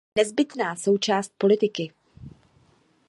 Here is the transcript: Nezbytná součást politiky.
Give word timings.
Nezbytná 0.15 0.75
součást 0.75 1.31
politiky. 1.37 1.91